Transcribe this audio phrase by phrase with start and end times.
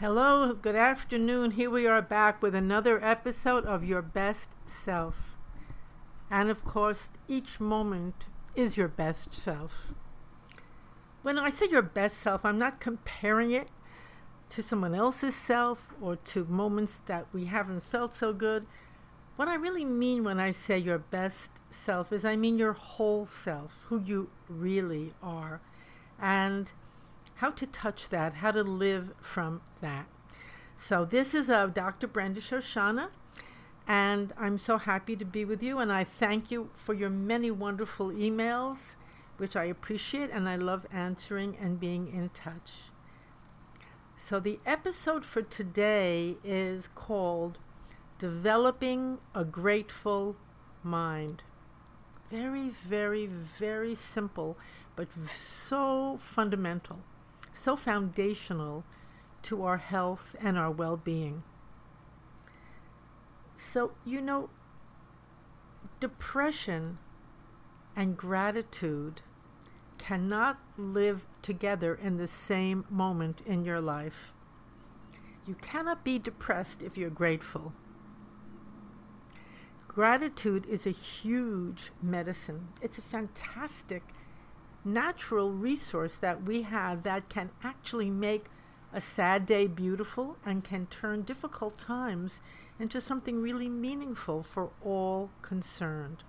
[0.00, 1.50] Hello, good afternoon.
[1.50, 5.36] Here we are back with another episode of Your Best Self.
[6.30, 9.92] And of course, each moment is your best self.
[11.22, 13.72] When I say your best self, I'm not comparing it
[14.50, 18.68] to someone else's self or to moments that we haven't felt so good.
[19.34, 23.26] What I really mean when I say your best self is I mean your whole
[23.26, 25.60] self, who you really are.
[26.20, 26.70] And
[27.38, 30.06] how to touch that, how to live from that.
[30.78, 32.06] So, this is uh, Dr.
[32.06, 33.08] Brenda Shoshanna,
[33.86, 35.78] and I'm so happy to be with you.
[35.78, 38.94] And I thank you for your many wonderful emails,
[39.38, 42.90] which I appreciate, and I love answering and being in touch.
[44.16, 47.58] So, the episode for today is called
[48.18, 50.36] Developing a Grateful
[50.82, 51.42] Mind.
[52.30, 54.58] Very, very, very simple,
[54.94, 57.00] but so fundamental
[57.58, 58.84] so foundational
[59.48, 61.42] to our health and our well being.
[63.56, 64.50] So, you know,
[66.00, 66.98] depression
[67.96, 69.22] and gratitude
[69.96, 74.34] cannot live together in the same moment in your life.
[75.46, 77.72] You cannot be depressed if you're grateful.
[79.88, 82.68] Gratitude is a huge medicine.
[82.82, 84.02] It's a fantastic
[84.84, 88.44] natural resource that we have that can actually make
[88.92, 92.40] a sad day beautiful and can turn difficult times
[92.80, 96.22] into something really meaningful for all concerned.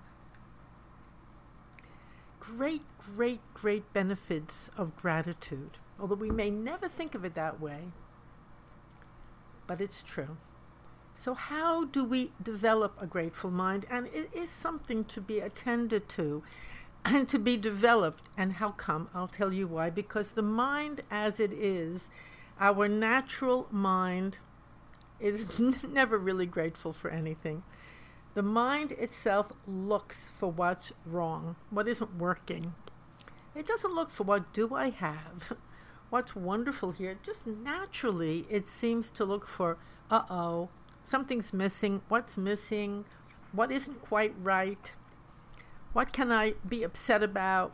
[2.40, 2.82] Great,
[3.16, 7.92] great, great benefits of gratitude, although we may never think of it that way,
[9.68, 10.38] but it's true.
[11.16, 13.86] So, how do we develop a grateful mind?
[13.90, 16.44] And it is something to be attended to
[17.06, 18.24] and to be developed.
[18.38, 19.10] And how come?
[19.14, 19.90] I'll tell you why.
[19.90, 22.10] Because the mind as it is,
[22.60, 24.40] our natural mind,
[25.20, 25.48] is
[25.88, 27.64] never really grateful for anything.
[28.36, 32.76] The mind itself looks for what's wrong, what isn't working.
[33.56, 35.54] It doesn't look for what do I have,
[36.10, 37.18] what's wonderful here.
[37.24, 39.78] Just naturally, it seems to look for,
[40.12, 40.70] uh oh,
[41.04, 43.06] something's missing, what's missing,
[43.52, 44.94] what isn't quite right.
[45.94, 47.74] What can I be upset about?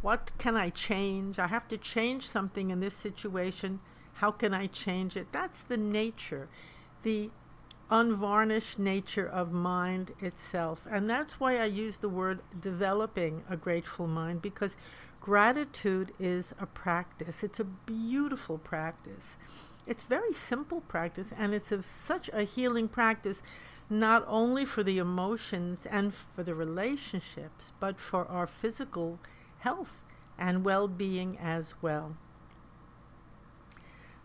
[0.00, 1.38] What can I change?
[1.38, 3.80] I have to change something in this situation.
[4.14, 5.32] How can I change it?
[5.32, 6.48] That's the nature,
[7.02, 7.30] the
[7.90, 10.86] unvarnished nature of mind itself.
[10.90, 14.76] And that's why I use the word developing a grateful mind because
[15.20, 17.42] gratitude is a practice.
[17.42, 19.36] It's a beautiful practice.
[19.86, 23.42] It's very simple practice and it's such a healing practice
[23.90, 29.18] not only for the emotions and for the relationships, but for our physical
[29.58, 30.02] health
[30.38, 32.16] and well being as well.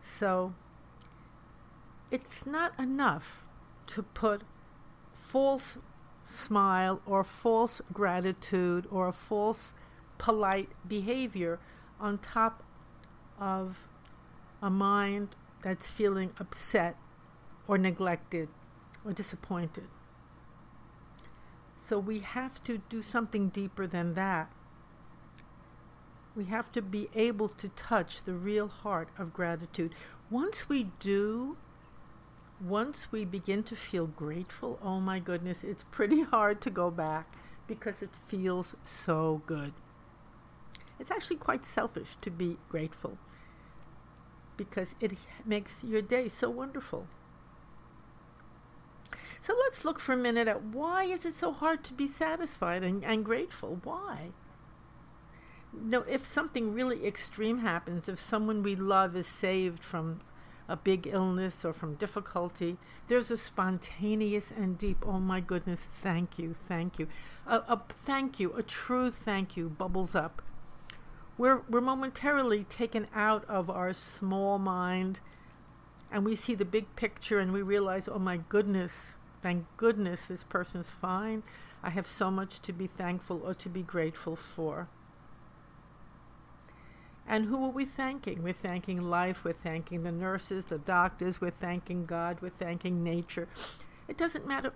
[0.03, 0.53] So,
[2.11, 3.43] it's not enough
[3.87, 4.43] to put
[5.13, 5.77] false
[6.23, 9.73] smile or false gratitude or a false
[10.17, 11.59] polite behavior
[11.99, 12.63] on top
[13.39, 13.87] of
[14.61, 16.95] a mind that's feeling upset
[17.67, 18.49] or neglected
[19.03, 19.87] or disappointed.
[21.77, 24.49] So we have to do something deeper than that.
[26.35, 29.93] We have to be able to touch the real heart of gratitude.
[30.29, 31.57] Once we do,
[32.59, 37.27] once we begin to feel grateful, oh my goodness, it's pretty hard to go back
[37.67, 39.73] because it feels so good.
[40.99, 43.17] It's actually quite selfish to be grateful
[44.57, 45.13] because it
[45.45, 47.07] makes your day so wonderful.
[49.41, 52.81] So let's look for a minute at why is it so hard to be satisfied
[52.81, 53.79] and, and grateful?
[53.83, 54.29] Why?
[55.81, 60.21] No, if something really extreme happens, if someone we love is saved from
[60.69, 66.39] a big illness or from difficulty, there's a spontaneous and deep, oh my goodness, thank
[66.39, 67.07] you, thank you.
[67.45, 70.41] A, a thank you, a true thank you bubbles up.
[71.37, 75.19] We're, we're momentarily taken out of our small mind
[76.11, 78.91] and we see the big picture and we realize, oh my goodness,
[79.43, 81.43] Thank goodness this person's fine.
[81.83, 84.87] I have so much to be thankful or to be grateful for.
[87.27, 88.43] And who are we thanking?
[88.43, 93.47] We're thanking life, we're thanking the nurses, the doctors, we're thanking God, we're thanking nature.
[94.07, 94.73] It doesn't matter.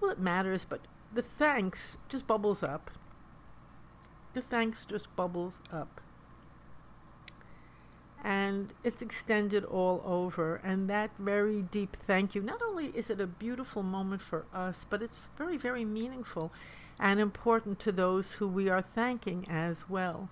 [0.00, 0.80] Well, it matters, but
[1.14, 2.90] the thanks just bubbles up.
[4.34, 6.00] The thanks just bubbles up
[8.26, 10.56] and it's extended all over.
[10.64, 14.84] And that very deep thank you, not only is it a beautiful moment for us,
[14.90, 16.50] but it's very, very meaningful
[16.98, 20.28] and important to those who we are thanking as well.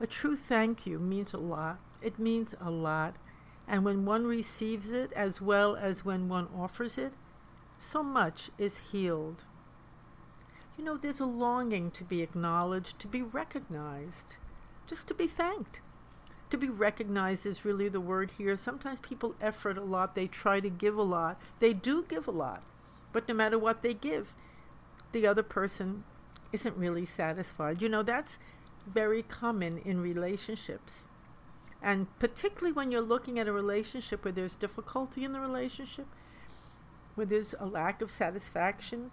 [0.00, 1.78] A true thank you means a lot.
[2.02, 3.16] It means a lot.
[3.66, 7.14] And when one receives it, as well as when one offers it,
[7.80, 9.44] so much is healed.
[10.76, 14.36] You know, there's a longing to be acknowledged, to be recognized,
[14.86, 15.80] just to be thanked.
[16.50, 18.56] To be recognized is really the word here.
[18.56, 21.40] Sometimes people effort a lot, they try to give a lot.
[21.60, 22.62] They do give a lot,
[23.12, 24.34] but no matter what they give,
[25.12, 26.04] the other person
[26.52, 27.82] isn't really satisfied.
[27.82, 28.38] You know, that's
[28.86, 31.08] very common in relationships.
[31.82, 36.06] And particularly when you're looking at a relationship where there's difficulty in the relationship,
[37.14, 39.10] where there's a lack of satisfaction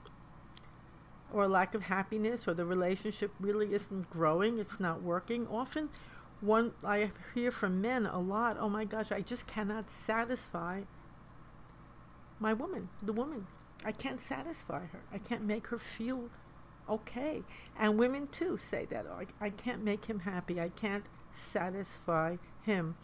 [1.34, 5.88] or a lack of happiness, or the relationship really isn't growing, it's not working, often
[6.42, 10.82] one I hear from men a lot, oh my gosh, I just cannot satisfy
[12.40, 13.48] my woman, the woman.
[13.86, 15.02] I can't satisfy her.
[15.14, 16.30] I can't make her feel
[16.90, 17.44] okay.
[17.78, 19.06] And women too say that.
[19.10, 20.60] Oh, I, I can't make him happy.
[20.60, 21.06] I can't
[21.36, 22.96] satisfy him.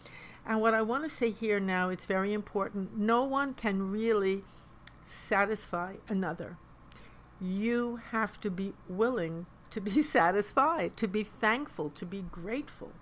[0.46, 2.96] And what I want to say here now, it's very important.
[2.96, 4.44] No one can really
[5.04, 6.56] satisfy another.
[7.40, 12.92] You have to be willing to be satisfied, to be thankful, to be grateful.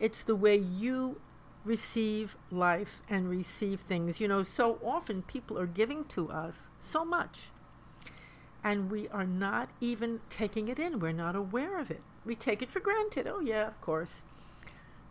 [0.00, 1.20] It's the way you
[1.64, 4.20] receive life and receive things.
[4.20, 7.48] You know, so often people are giving to us so much,
[8.64, 10.98] and we are not even taking it in.
[10.98, 12.00] We're not aware of it.
[12.24, 13.26] We take it for granted.
[13.26, 14.22] Oh, yeah, of course.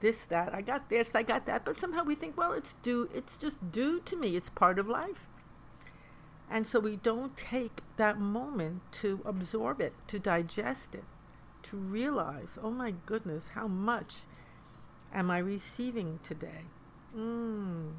[0.01, 1.63] This, that, I got this, I got that.
[1.63, 4.35] But somehow we think, well, it's due, it's just due to me.
[4.35, 5.27] It's part of life.
[6.49, 11.05] And so we don't take that moment to absorb it, to digest it,
[11.63, 14.15] to realize, oh my goodness, how much
[15.13, 16.65] am I receiving today?
[17.15, 17.93] Mm.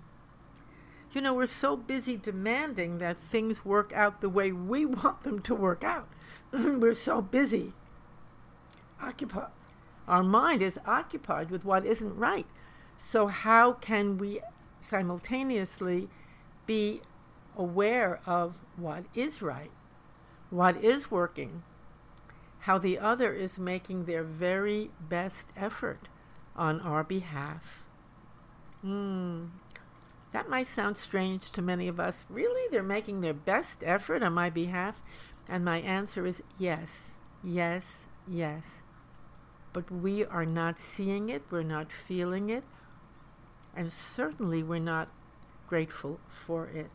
[1.14, 5.40] You know, we're so busy demanding that things work out the way we want them
[5.43, 6.08] to work out.
[6.52, 7.72] we're so busy.
[9.00, 9.50] Occupied.
[10.08, 12.46] Our mind is occupied with what isn't right.
[12.99, 14.40] So, how can we
[14.88, 16.08] simultaneously
[16.66, 17.00] be
[17.56, 19.70] aware of what is right,
[20.50, 21.62] what is working,
[22.60, 26.08] how the other is making their very best effort
[26.56, 27.84] on our behalf.
[28.82, 29.46] Hmm.
[30.34, 32.25] That might sound strange to many of us.
[32.28, 32.69] Really?
[32.69, 35.00] They're making their best effort on my behalf?
[35.48, 37.12] And my answer is yes,
[37.44, 38.82] yes, yes.
[39.72, 42.64] But we are not seeing it, we're not feeling it,
[43.76, 45.08] and certainly we're not
[45.69, 46.90] grateful for it.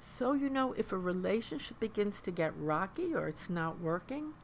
[0.00, 4.34] So, you know, if a relationship begins to get rocky or it's not working,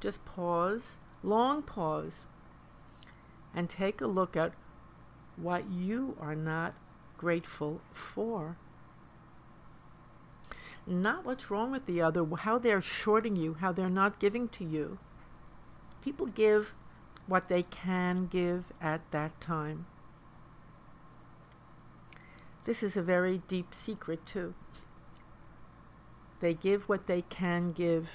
[0.00, 2.24] just pause, long pause,
[3.52, 4.52] and take a look at
[5.36, 6.74] what you are not
[7.22, 8.56] grateful for.
[10.84, 14.64] Not what's wrong with the other, how they're shorting you, how they're not giving to
[14.64, 14.98] you.
[16.02, 16.74] People give
[17.28, 19.86] what they can give at that time.
[22.64, 24.54] This is a very deep secret, too.
[26.40, 28.08] They give what they can give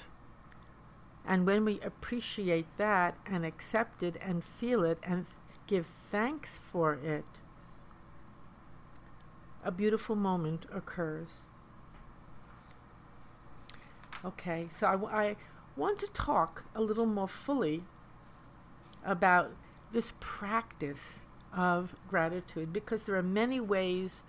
[1.28, 5.26] and when we appreciate that and accept it and feel it and
[5.66, 7.26] give thanks for it,
[9.64, 11.40] a beautiful moment occurs.
[14.24, 15.36] Okay, so I
[15.76, 17.84] want to talk a little more fully
[19.04, 19.52] about
[19.92, 21.20] this practice
[21.56, 24.22] of gratitude because there are many ways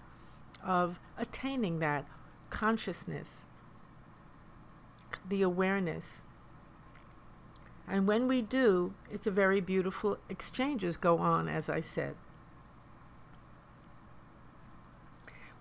[0.63, 2.05] of attaining that
[2.49, 3.45] consciousness,
[5.27, 6.21] the awareness
[7.89, 12.15] and when we do, it's a very beautiful exchanges go on, as I said.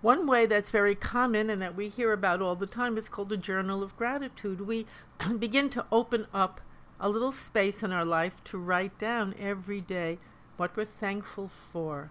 [0.00, 3.32] One way that's very common and that we hear about all the time is called
[3.32, 4.60] a journal of gratitude.
[4.60, 4.86] We
[5.38, 6.60] begin to open up
[7.00, 10.18] a little space in our life to write down every day
[10.56, 12.10] what we're thankful for.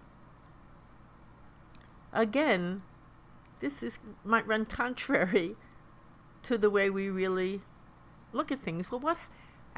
[2.12, 2.82] Again,
[3.60, 5.56] this is might run contrary
[6.42, 7.62] to the way we really
[8.32, 8.90] look at things.
[8.90, 9.18] Well, what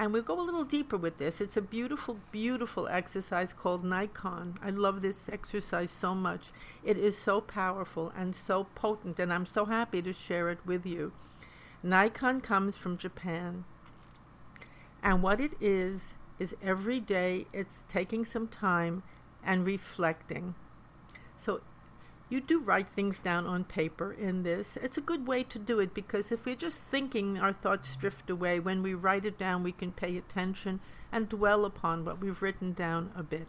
[0.00, 1.42] and we'll go a little deeper with this.
[1.42, 4.54] It's a beautiful, beautiful exercise called Naikan.
[4.62, 6.52] I love this exercise so much.
[6.82, 10.86] It is so powerful and so potent, and I'm so happy to share it with
[10.86, 11.12] you.
[11.84, 13.64] Naikan comes from Japan.
[15.02, 19.02] And what it is, is every day it's taking some time
[19.44, 20.54] and reflecting.
[21.36, 21.60] So
[22.30, 24.78] you do write things down on paper in this.
[24.80, 28.30] It's a good way to do it because if we're just thinking, our thoughts drift
[28.30, 28.60] away.
[28.60, 32.72] When we write it down, we can pay attention and dwell upon what we've written
[32.72, 33.48] down a bit.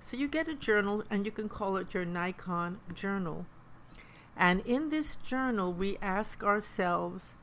[0.00, 3.46] So you get a journal and you can call it your Naikan journal.
[4.36, 7.34] And in this journal, we ask ourselves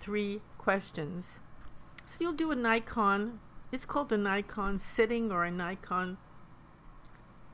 [0.00, 1.40] three questions.
[2.06, 3.38] So you'll do a Naikan,
[3.70, 6.16] It's called a Naikan sitting or a Naikan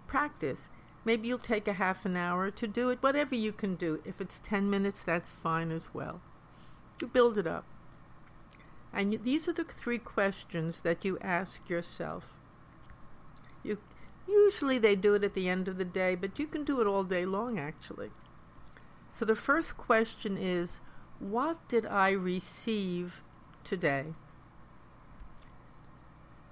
[0.07, 0.69] practice.
[1.05, 4.01] Maybe you'll take a half an hour to do it, whatever you can do.
[4.05, 6.21] If it's 10 minutes, that's fine as well.
[7.01, 7.65] You build it up.
[8.93, 12.29] And these are the three questions that you ask yourself.
[13.63, 13.79] You
[14.27, 16.87] usually they do it at the end of the day, but you can do it
[16.87, 18.11] all day long actually.
[19.13, 20.81] So the first question is,
[21.19, 23.23] what did I receive
[23.63, 24.15] today?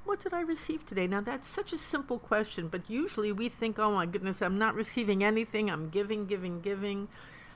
[0.05, 1.07] What did I receive today?
[1.07, 4.75] Now, that's such a simple question, but usually we think, oh my goodness, I'm not
[4.75, 5.71] receiving anything.
[5.71, 7.09] I'm giving, giving, giving.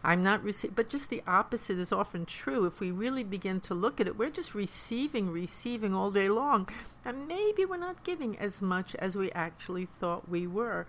[0.05, 0.75] I'm not receiving.
[0.77, 2.65] But just the opposite is often true.
[2.65, 6.69] If we really begin to look at it, we're just receiving, receiving all day long.
[7.05, 10.87] And maybe we're not giving as much as we actually thought we were.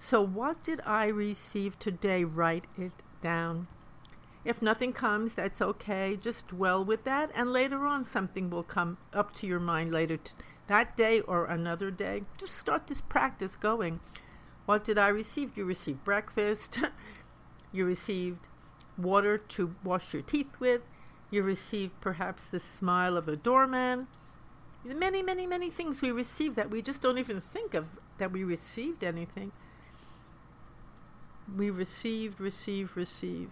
[0.00, 2.24] So, what did I receive today?
[2.24, 3.66] Write it down.
[4.44, 6.18] If nothing comes, that's okay.
[6.20, 10.18] Just dwell with that, and later on, something will come up to your mind later
[10.66, 12.22] that day or another day.
[12.38, 14.00] Just start this practice going.
[14.66, 15.56] What did I receive?
[15.56, 16.78] You received breakfast.
[17.72, 18.48] you received
[18.96, 20.82] water to wash your teeth with.
[21.30, 24.06] You received perhaps the smile of a doorman.
[24.84, 27.86] Many, many, many things we receive that we just don't even think of
[28.18, 29.52] that we received anything.
[31.56, 33.50] We received, receive, receive.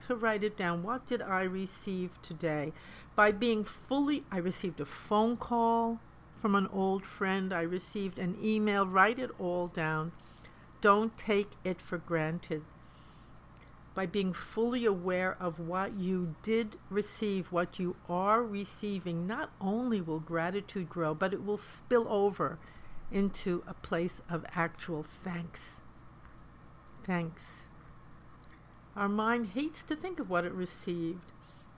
[0.00, 0.82] So write it down.
[0.82, 2.72] What did I receive today?
[3.14, 6.00] By being fully, I received a phone call
[6.42, 7.52] from an old friend.
[7.52, 8.84] I received an email.
[8.84, 10.10] Write it all down.
[10.80, 12.64] Don't take it for granted.
[13.94, 20.00] By being fully aware of what you did receive, what you are receiving, not only
[20.00, 22.58] will gratitude grow, but it will spill over
[23.12, 25.76] into a place of actual thanks.
[27.06, 27.42] Thanks.
[28.96, 31.30] Our mind hates to think of what it received,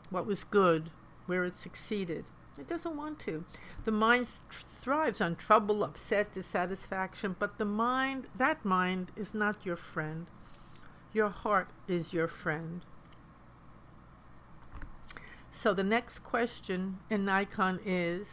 [0.09, 0.91] what was good,
[1.27, 2.25] where it succeeded.
[2.59, 3.45] It doesn't want to.
[3.85, 9.65] The mind th- thrives on trouble, upset, dissatisfaction, but the mind, that mind, is not
[9.65, 10.27] your friend.
[11.13, 12.83] Your heart is your friend.
[15.51, 18.27] So the next question in Naikan is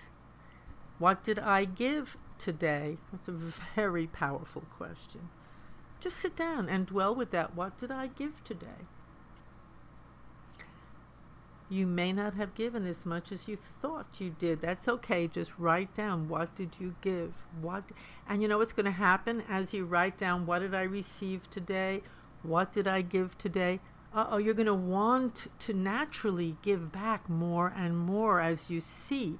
[0.99, 2.97] What did I give today?
[3.11, 5.29] That's a very powerful question.
[5.99, 7.55] Just sit down and dwell with that.
[7.55, 8.87] What did I give today?
[11.71, 14.59] You may not have given as much as you thought you did.
[14.59, 15.29] That's okay.
[15.29, 17.31] Just write down what did you give?
[17.61, 17.85] What
[18.27, 21.49] and you know what's going to happen as you write down what did I receive
[21.49, 22.01] today?
[22.43, 23.79] What did I give today?
[24.13, 29.39] Uh-oh, you're going to want to naturally give back more and more as you see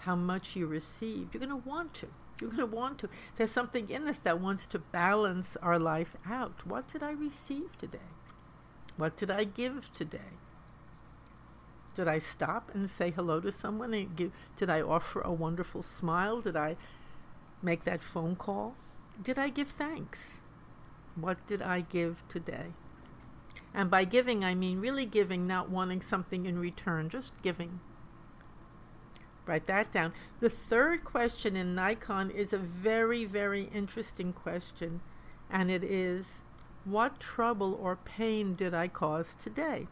[0.00, 1.32] how much you received.
[1.32, 2.08] You're going to want to.
[2.42, 3.08] You're going to want to.
[3.38, 6.66] There's something in us that wants to balance our life out.
[6.66, 8.12] What did I receive today?
[8.98, 10.36] What did I give today?
[12.00, 13.92] Did I stop and say hello to someone?
[13.92, 16.40] And give, did I offer a wonderful smile?
[16.40, 16.78] Did I
[17.60, 18.74] make that phone call?
[19.22, 20.38] Did I give thanks?
[21.14, 22.68] What did I give today?
[23.74, 27.80] And by giving, I mean really giving, not wanting something in return, just giving.
[29.44, 30.14] Write that down.
[30.40, 35.02] The third question in Naikan is a very, very interesting question,
[35.50, 36.38] and it is
[36.86, 39.86] What trouble or pain did I cause today?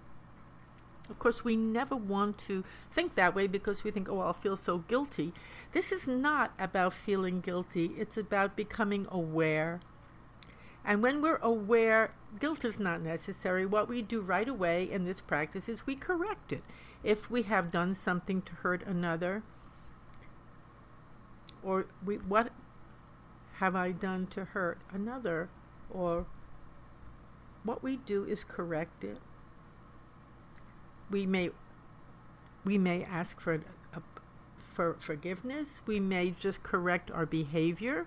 [1.11, 4.57] Of course, we never want to think that way because we think, oh, I'll feel
[4.57, 5.33] so guilty.
[5.73, 9.81] This is not about feeling guilty, it's about becoming aware.
[10.85, 13.67] And when we're aware, guilt is not necessary.
[13.67, 16.63] What we do right away in this practice is we correct it.
[17.03, 19.43] If we have done something to hurt another,
[21.63, 22.53] or we, what
[23.57, 25.49] have I done to hurt another,
[25.91, 26.27] or
[27.65, 29.19] what we do is correct it
[31.11, 31.51] we may
[32.65, 33.55] we may ask for
[33.95, 34.01] a,
[34.75, 35.83] for forgiveness.
[35.87, 38.07] We may just correct our behavior.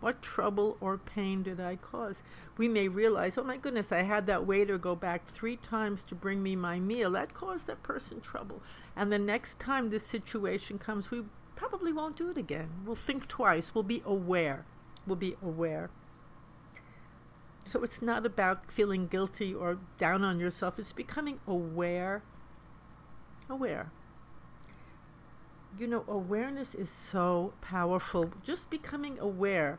[0.00, 2.22] What trouble or pain did I cause?
[2.58, 6.14] We may realize, oh my goodness, I had that waiter go back three times to
[6.14, 7.10] bring me my meal.
[7.10, 8.62] That caused that person trouble.
[8.94, 11.24] And the next time this situation comes, we
[11.56, 12.68] probably won't do it again.
[12.84, 13.74] We'll think twice.
[13.74, 14.66] We'll be aware.
[15.06, 15.90] We'll be aware.
[17.64, 22.22] So it's not about feeling guilty or down on yourself, it's becoming aware
[23.48, 23.90] aware.
[25.78, 28.30] You know, awareness is so powerful.
[28.42, 29.78] Just becoming aware,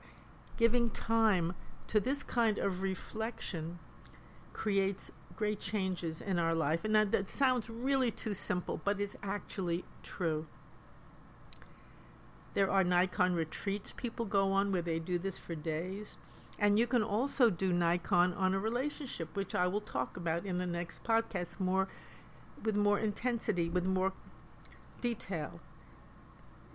[0.58, 1.54] giving time
[1.88, 3.80] to this kind of reflection
[4.54, 6.84] creates great changes in our life.
[6.84, 10.48] And that, that sounds really too simple, but it's actually true.
[12.54, 16.18] There are Naikan retreats people go on where they do this for days.
[16.60, 20.58] And you can also do Naikan on a relationship, which I will talk about in
[20.58, 21.88] the next podcast more
[22.64, 24.14] with more intensity, with more
[25.02, 25.60] detail.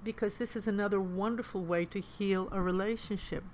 [0.05, 3.45] because this is another wonderful way to heal a relationship.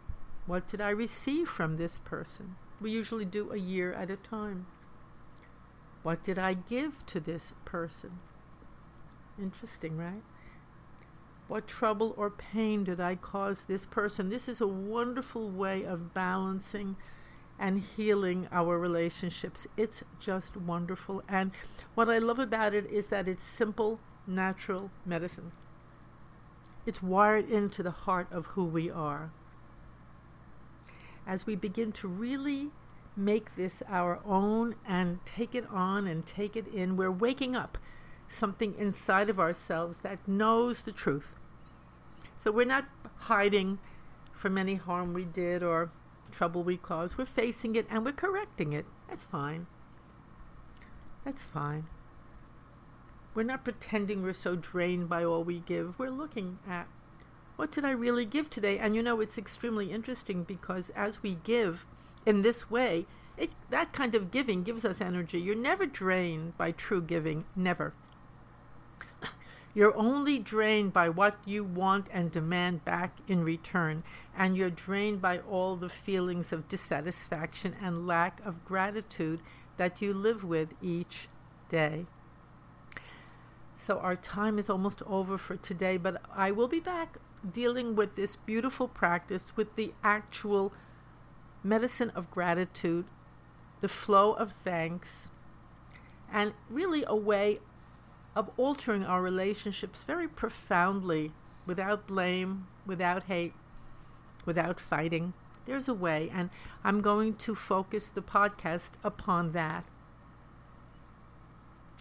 [0.46, 2.56] What did I receive from this person?
[2.80, 4.66] We usually do a year at a time.
[6.02, 8.18] What did I give to this person?
[9.40, 10.22] Interesting, right?
[11.48, 14.30] What trouble or pain did I cause this person?
[14.30, 16.96] This is a wonderful way of balancing
[17.58, 19.66] and healing our relationships.
[19.76, 21.22] It's just wonderful.
[21.28, 21.50] And
[21.94, 25.52] what I love about it is that it's simple, natural medicine.
[26.86, 29.30] It's wired into the heart of who we are.
[31.26, 32.70] As we begin to really
[33.16, 37.76] make this our own and take it on and take it in, we're waking up
[38.28, 41.32] something inside of ourselves that knows the truth.
[42.38, 42.86] So we're not
[43.16, 43.78] hiding
[44.32, 45.90] from any harm we did or
[46.30, 47.18] trouble we caused.
[47.18, 48.86] We're facing it and we're correcting it.
[49.08, 49.66] That's fine.
[51.24, 51.86] That's fine.
[53.34, 55.98] We're not pretending we're so drained by all we give.
[55.98, 56.88] We're looking at
[57.56, 58.78] what did I really give today?
[58.78, 61.86] And you know, it's extremely interesting because as we give
[62.24, 63.06] in this way,
[63.36, 65.40] it, that kind of giving gives us energy.
[65.40, 67.92] You're never drained by true giving, never.
[69.74, 74.02] You're only drained by what you want and demand back in return,
[74.36, 79.40] and you're drained by all the feelings of dissatisfaction and lack of gratitude
[79.76, 81.28] that you live with each
[81.68, 82.06] day.
[83.80, 87.18] So, our time is almost over for today, but I will be back
[87.52, 90.72] dealing with this beautiful practice with the actual
[91.62, 93.04] medicine of gratitude,
[93.80, 95.30] the flow of thanks,
[96.32, 97.60] and really a way
[98.34, 101.32] of altering our relationships very profoundly
[101.66, 103.52] without blame, without hate,
[104.44, 105.32] without fighting.
[105.66, 106.50] There's a way, and
[106.82, 109.84] I'm going to focus the podcast upon that,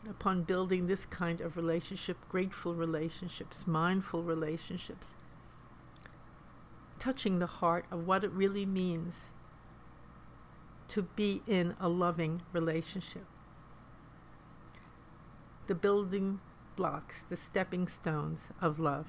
[0.10, 5.16] upon building this kind of relationship, grateful relationships, mindful relationships,
[6.98, 9.30] touching the heart of what it really means
[10.88, 13.26] to be in a loving relationship
[15.68, 16.40] the building
[16.76, 19.08] blocks, the stepping stones of love.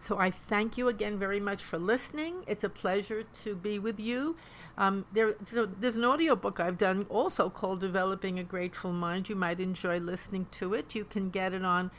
[0.00, 2.44] So I thank you again very much for listening.
[2.46, 4.36] It's a pleasure to be with you.
[4.76, 5.34] Um, there,
[5.80, 9.28] there's an audio book I've done also called Developing a Grateful Mind.
[9.28, 10.94] You might enjoy listening to it.
[10.94, 11.90] You can get it on,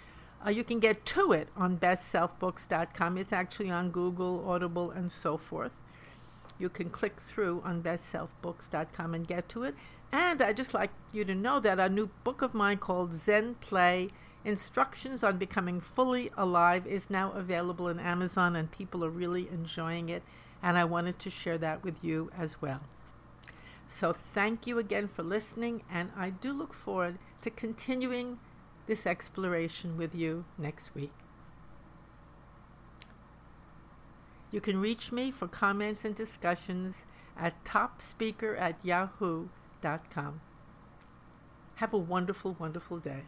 [0.45, 3.17] uh, you can get to it on bestselfbooks.com.
[3.17, 5.73] It's actually on Google, Audible, and so forth.
[6.57, 9.75] You can click through on bestselfbooks.com and get to it.
[10.11, 13.55] And I'd just like you to know that a new book of mine called Zen
[13.55, 14.09] Play
[14.43, 20.09] Instructions on Becoming Fully Alive is now available in Amazon, and people are really enjoying
[20.09, 20.23] it.
[20.63, 22.81] And I wanted to share that with you as well.
[23.87, 28.39] So, thank you again for listening, and I do look forward to continuing
[28.87, 31.11] this exploration with you next week.
[34.51, 37.05] You can reach me for comments and discussions
[37.37, 38.83] at topspeaker at
[41.75, 43.23] Have a wonderful, wonderful day.